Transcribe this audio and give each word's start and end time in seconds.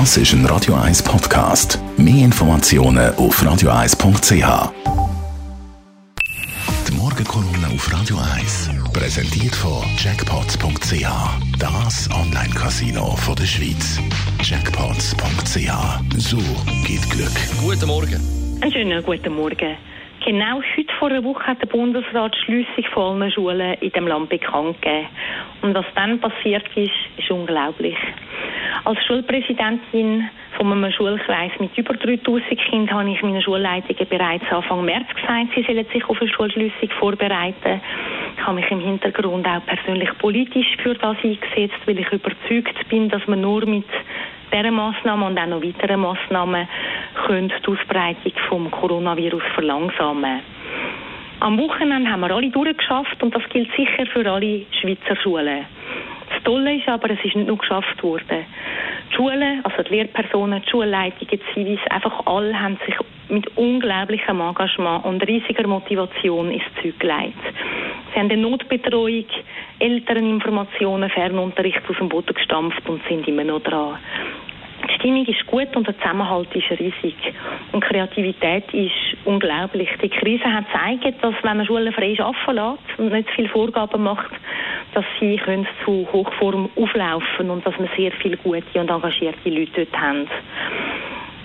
Das 0.00 0.16
ist 0.16 0.32
ein 0.32 0.44
Radio 0.46 0.74
1 0.74 1.04
Podcast. 1.04 1.78
Mehr 1.96 2.24
Informationen 2.24 3.14
auf 3.14 3.40
radio1.ch. 3.40 4.72
Die 6.88 6.96
Morgenkolumne 6.96 7.68
auf 7.72 7.92
Radio 7.92 8.16
1 8.36 8.70
präsentiert 8.92 9.54
von 9.54 9.84
Jackpots.ch. 9.96 11.06
Das 11.60 12.10
Online-Casino 12.10 13.16
der 13.38 13.46
Schweiz. 13.46 14.00
Jackpots.ch. 14.42 15.70
So 16.18 16.38
geht 16.84 17.08
Glück. 17.10 17.38
Guten 17.62 17.86
Morgen. 17.86 18.20
Einen 18.62 18.72
schönen 18.72 19.00
guten 19.00 19.32
Morgen. 19.32 19.76
Genau 20.26 20.60
heute 20.76 20.92
vor 20.98 21.10
einer 21.10 21.22
Woche 21.22 21.46
hat 21.46 21.62
der 21.62 21.66
Bundesrat 21.66 22.34
die 22.34 22.44
Schliessung 22.44 22.84
von 22.92 23.22
allen 23.22 23.30
Schulen 23.30 23.74
in 23.74 23.90
dem 23.90 24.08
Land 24.08 24.28
bekannt 24.28 24.82
gegeben. 24.82 25.06
Und 25.62 25.74
was 25.74 25.86
dann 25.94 26.18
passiert 26.18 26.64
ist, 26.74 26.90
ist 27.16 27.30
unglaublich. 27.30 27.96
Als 28.86 29.02
Schulpräsidentin 29.06 30.28
von 30.58 30.70
einem 30.70 30.92
Schulkreis 30.92 31.52
mit 31.58 31.76
über 31.78 31.94
3000 31.94 32.60
Kindern 32.68 32.98
habe 32.98 33.10
ich 33.10 33.22
meinen 33.22 33.40
Schulleitungen 33.40 34.08
bereits 34.10 34.44
Anfang 34.50 34.84
März 34.84 35.06
gesagt, 35.08 35.54
sie 35.54 35.62
sollen 35.62 35.86
sich 35.90 36.04
auf 36.06 36.20
eine 36.20 36.30
Schulschliessung 36.30 36.90
vorbereiten. 36.98 37.80
Ich 38.36 38.46
habe 38.46 38.56
mich 38.56 38.70
im 38.70 38.80
Hintergrund 38.80 39.46
auch 39.46 39.64
persönlich 39.64 40.10
politisch 40.18 40.76
für 40.82 40.92
das 40.92 41.16
eingesetzt, 41.22 41.80
weil 41.86 41.98
ich 41.98 42.12
überzeugt 42.12 42.88
bin, 42.90 43.08
dass 43.08 43.26
man 43.26 43.40
nur 43.40 43.64
mit 43.64 43.86
dieser 44.52 44.70
Massnahme 44.70 45.26
und 45.28 45.38
auch 45.38 45.46
noch 45.46 45.62
weiteren 45.62 46.00
Massnahmen 46.00 46.68
die 47.26 47.66
Ausbreitung 47.66 48.32
des 48.64 48.70
Coronavirus 48.70 49.44
verlangsamen 49.54 50.40
Am 51.40 51.58
Wochenende 51.58 52.10
haben 52.10 52.20
wir 52.20 52.30
alle 52.30 52.50
durchgeschafft 52.50 53.22
und 53.22 53.34
das 53.34 53.48
gilt 53.48 53.74
sicher 53.74 54.04
für 54.12 54.30
alle 54.30 54.66
Schweizer 54.78 55.16
Schulen. 55.22 55.64
Das 56.28 56.42
Tolle 56.42 56.76
ist 56.76 56.88
aber, 56.88 57.10
es 57.10 57.24
ist 57.24 57.36
nicht 57.36 57.46
nur 57.46 57.58
geschafft 57.58 58.02
worden. 58.02 58.44
Die 59.14 59.18
Schulen, 59.18 59.64
also 59.64 59.84
die 59.84 59.94
Lehrpersonen, 59.94 60.60
die 60.62 60.70
Schulleitungen, 60.70 61.28
die 61.30 61.40
Zivis, 61.54 61.78
einfach 61.88 62.26
alle 62.26 62.60
haben 62.60 62.78
sich 62.84 62.96
mit 63.28 63.46
unglaublichem 63.56 64.40
Engagement 64.40 65.04
und 65.04 65.22
riesiger 65.28 65.68
Motivation 65.68 66.50
ins 66.50 66.64
Zeug 66.82 66.98
gelegt. 66.98 67.38
Sie 68.12 68.18
haben 68.18 68.28
eine 68.28 68.42
Notbetreuung, 68.42 69.26
Elterninformationen, 69.78 71.10
Fernunterricht 71.10 71.80
aus 71.88 71.96
dem 71.96 72.08
Boden 72.08 72.34
gestampft 72.34 72.88
und 72.88 73.02
sind 73.08 73.28
immer 73.28 73.44
noch 73.44 73.60
dran. 73.60 73.98
Die 74.88 74.94
Stimmung 74.94 75.24
ist 75.26 75.46
gut 75.46 75.74
und 75.76 75.86
der 75.86 75.96
Zusammenhalt 75.98 76.52
ist 76.52 76.70
riesig. 76.72 77.14
Und 77.70 77.84
Kreativität 77.84 78.74
ist 78.74 79.16
unglaublich. 79.24 79.90
Die 80.02 80.08
Krise 80.08 80.44
hat 80.44 80.64
gezeigt, 80.66 81.22
dass 81.22 81.34
wenn 81.42 81.56
man 81.56 81.66
Schulen 81.66 81.92
frei 81.92 82.16
arbeiten 82.18 82.56
lässt 82.56 82.98
und 82.98 83.12
nicht 83.12 83.30
viele 83.30 83.48
Vorgaben 83.48 84.02
macht, 84.02 84.32
dass 84.94 85.04
sie 85.20 85.36
können 85.36 85.66
zu 85.84 86.06
Hochform 86.12 86.70
auflaufen 86.76 87.50
und 87.50 87.66
dass 87.66 87.78
wir 87.78 87.88
sehr 87.96 88.12
viele 88.12 88.36
gute 88.36 88.80
und 88.80 88.90
engagierte 88.90 89.50
Leute 89.50 89.86
dort 89.86 90.00
haben. 90.00 90.28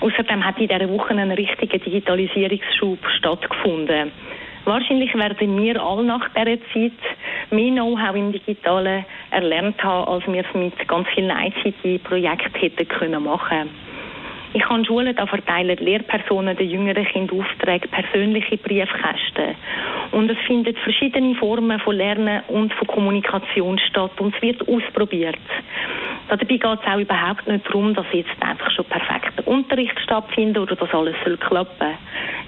Außerdem 0.00 0.44
hat 0.44 0.58
in 0.58 0.68
dieser 0.68 0.88
Woche 0.90 1.14
ein 1.14 1.30
richtiger 1.30 1.78
Digitalisierungsschub 1.78 2.98
stattgefunden. 3.18 4.12
Wahrscheinlich 4.64 5.14
werden 5.14 5.62
wir 5.62 5.80
alle 5.80 6.04
nach 6.04 6.28
dieser 6.30 6.58
Zeit 6.72 6.92
mehr 7.50 7.72
Know-how 7.72 8.16
im 8.16 8.32
Digitalen 8.32 9.04
erlernt 9.30 9.82
haben, 9.82 10.08
als 10.08 10.26
wir 10.26 10.44
es 10.44 10.54
mit 10.54 10.88
ganz 10.88 11.06
vielen 11.14 11.30
ICT-Projekten 11.30 12.60
hätten 12.60 12.88
können 12.88 13.22
machen 13.22 13.70
ich 14.56 14.62
kann 14.62 14.86
Schulen 14.86 15.14
da 15.14 15.26
verteilen 15.26 15.76
Lehrpersonen 15.76 16.56
den 16.56 16.70
jüngeren 16.70 17.04
Kindern 17.04 17.40
Aufträge, 17.40 17.88
persönliche 17.88 18.56
Briefkästen. 18.56 19.54
Und 20.12 20.30
es 20.30 20.38
finden 20.46 20.74
verschiedene 20.76 21.34
Formen 21.34 21.78
von 21.78 21.94
Lernen 21.94 22.40
und 22.48 22.72
von 22.72 22.86
Kommunikation 22.86 23.78
statt 23.78 24.18
und 24.18 24.34
es 24.34 24.40
wird 24.40 24.66
ausprobiert. 24.66 25.36
Dabei 26.28 26.46
geht 26.46 26.64
es 26.64 26.70
auch 26.70 26.98
überhaupt 26.98 27.46
nicht 27.46 27.66
darum, 27.66 27.92
dass 27.92 28.06
jetzt 28.12 28.30
einfach 28.40 28.70
schon 28.70 28.86
perfekter 28.86 29.46
Unterricht 29.46 30.00
stattfindet 30.00 30.56
oder 30.56 30.74
dass 30.74 30.94
alles 30.94 31.16
soll 31.22 31.36
klappen. 31.36 31.92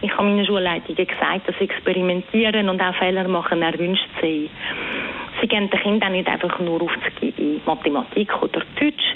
Ich 0.00 0.10
habe 0.12 0.28
meinen 0.28 0.46
Schulleitungen 0.46 1.06
gesagt, 1.06 1.46
dass 1.46 1.60
Experimentieren 1.60 2.70
und 2.70 2.80
auch 2.80 2.94
Fehler 2.94 3.28
machen 3.28 3.60
erwünscht 3.60 4.08
sei. 4.22 4.48
Sie 5.40 5.46
geben 5.46 5.70
den 5.70 5.80
Kindern 5.80 6.12
nicht 6.12 6.28
einfach 6.28 6.58
nur 6.58 6.82
Aufzüge 6.82 7.32
in 7.36 7.60
Mathematik 7.64 8.30
oder 8.42 8.62
Deutsch, 8.78 9.14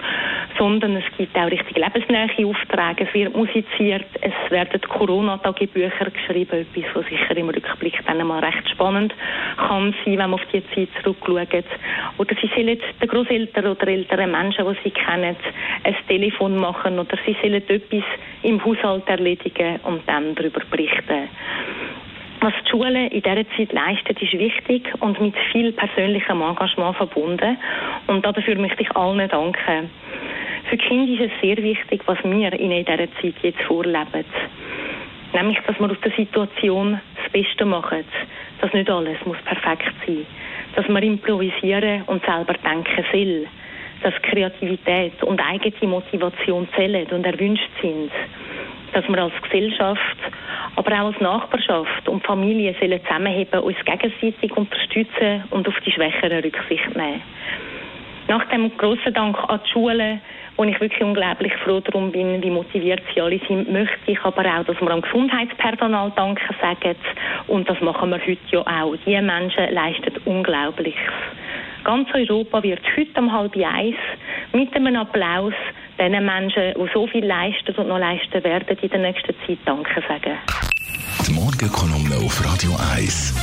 sondern 0.58 0.96
es 0.96 1.04
gibt 1.16 1.36
auch 1.36 1.50
richtig 1.50 1.76
lebensnähe 1.76 2.46
Aufträge. 2.46 3.08
Es 3.08 3.14
wird 3.14 3.34
musiziert, 3.34 4.06
es 4.20 4.50
werden 4.50 4.80
Corona-Tagebücher 4.80 6.10
geschrieben, 6.10 6.66
etwas, 6.74 6.94
was 6.94 7.06
sicher 7.06 7.36
im 7.36 7.48
Rückblick 7.48 7.98
dann 8.06 8.26
mal 8.26 8.44
recht 8.44 8.68
spannend 8.70 9.14
kann 9.56 9.94
sein, 10.04 10.18
wenn 10.18 10.30
man 10.30 10.34
auf 10.34 10.46
die 10.52 10.62
Zeit 10.74 10.88
zurückschaut. 11.02 11.64
Oder 12.18 12.34
sie 12.40 12.50
sollen 12.54 12.78
den 13.00 13.08
Großeltern 13.08 13.66
oder 13.66 13.88
älteren 13.88 14.30
Menschen, 14.30 14.66
die 14.66 14.78
sie 14.84 14.90
kennen, 14.90 15.36
ein 15.84 15.96
Telefon 16.08 16.56
machen 16.56 16.98
oder 16.98 17.16
sie 17.26 17.36
sollen 17.42 17.54
etwas 17.54 18.04
im 18.42 18.64
Haushalt 18.64 19.08
erledigen 19.08 19.80
und 19.84 20.02
dann 20.06 20.34
darüber 20.34 20.60
berichten. 20.70 21.28
Was 22.42 22.52
die 22.64 22.70
Schule 22.70 23.06
in 23.06 23.22
dieser 23.22 23.48
Zeit 23.56 23.72
leistet, 23.72 24.20
ist 24.20 24.32
wichtig 24.32 24.92
und 24.98 25.20
mit 25.20 25.32
viel 25.52 25.70
persönlichem 25.70 26.42
Engagement 26.42 26.96
verbunden. 26.96 27.56
Und 28.08 28.26
dafür 28.26 28.56
möchte 28.56 28.82
ich 28.82 28.90
allen 28.96 29.28
danken. 29.28 29.88
Für 30.68 30.76
die 30.76 30.84
Kinder 30.84 31.12
ist 31.12 31.30
es 31.32 31.40
sehr 31.40 31.56
wichtig, 31.58 32.02
was 32.06 32.18
wir 32.24 32.52
in 32.54 32.70
dieser 32.70 32.96
Zeit 32.96 33.34
jetzt 33.42 33.62
vorleben. 33.62 34.24
Nämlich, 35.32 35.58
dass 35.68 35.78
wir 35.78 35.88
aus 35.88 36.00
der 36.04 36.10
Situation 36.16 37.00
das 37.14 37.30
Beste 37.30 37.64
machen. 37.64 38.04
Dass 38.60 38.72
nicht 38.72 38.90
alles 38.90 39.24
muss 39.24 39.38
perfekt 39.44 39.94
sein. 40.04 40.26
Dass 40.74 40.88
wir 40.88 41.02
improvisieren 41.04 42.02
und 42.08 42.24
selber 42.24 42.54
denken 42.54 43.04
soll. 43.12 43.46
Dass 44.02 44.20
Kreativität 44.20 45.22
und 45.22 45.40
eigene 45.40 45.88
Motivation 45.88 46.66
zählen 46.74 47.06
und 47.06 47.24
erwünscht 47.24 47.70
sind 47.80 48.10
dass 48.92 49.08
wir 49.08 49.18
als 49.18 49.32
Gesellschaft, 49.42 50.16
aber 50.76 50.92
auch 50.92 51.06
als 51.06 51.20
Nachbarschaft 51.20 52.08
und 52.08 52.24
Familie 52.24 52.74
sollen 52.80 53.00
zusammenheben, 53.02 53.60
uns 53.60 53.76
gegenseitig 53.84 54.56
unterstützen 54.56 55.44
und 55.50 55.68
auf 55.68 55.78
die 55.84 55.92
Schwächeren 55.92 56.42
Rücksicht 56.42 56.96
nehmen. 56.96 57.22
Nach 58.28 58.44
dem 58.46 58.76
grossen 58.76 59.12
Dank 59.12 59.36
an 59.48 59.60
die 59.64 59.70
Schulen, 59.70 60.20
wo 60.56 60.64
ich 60.64 60.80
wirklich 60.80 61.02
unglaublich 61.02 61.52
froh 61.64 61.80
darum 61.80 62.12
bin, 62.12 62.42
wie 62.42 62.50
motiviert 62.50 63.02
sie 63.12 63.20
alle 63.20 63.40
sind, 63.48 63.70
möchte 63.70 63.98
ich 64.06 64.22
aber 64.22 64.44
auch, 64.44 64.64
dass 64.64 64.80
wir 64.80 64.90
am 64.90 65.02
Gesundheitspersonal 65.02 66.12
Danke 66.14 66.42
sagen. 66.60 66.96
Und 67.48 67.68
das 67.68 67.80
machen 67.80 68.10
wir 68.10 68.18
heute 68.18 68.38
ja 68.50 68.60
auch. 68.60 68.94
Die 69.04 69.20
Menschen 69.20 69.72
leisten 69.72 70.16
Unglaubliches. 70.24 71.00
Ganz 71.84 72.08
Europa 72.14 72.62
wird 72.62 72.80
heute 72.96 73.20
um 73.20 73.32
halb 73.32 73.56
eins 73.56 73.96
mit 74.52 74.74
einem 74.74 74.96
Applaus 74.96 75.54
den 75.98 76.24
Menschen, 76.24 76.74
die 76.74 76.90
so 76.92 77.06
viel 77.06 77.24
leisten 77.24 77.74
und 77.76 77.88
noch 77.88 77.98
leisten 77.98 78.42
werden, 78.44 78.76
in 78.78 78.88
der 78.88 78.98
nächsten 78.98 79.34
Zeit 79.46 79.58
Danke 79.64 80.02
sagen. 80.08 80.38
Die 81.26 81.32
Morgenkolumne 81.32 82.16
auf 82.16 82.44
Radio 82.44 82.76
1. 82.94 83.34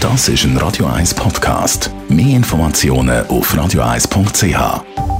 Das 0.00 0.28
ist 0.28 0.44
ein 0.44 0.56
Radio 0.56 0.86
1 0.86 1.14
Podcast. 1.14 1.92
Mehr 2.08 2.36
Informationen 2.36 3.24
auf 3.28 3.54
radio1.ch. 3.54 5.11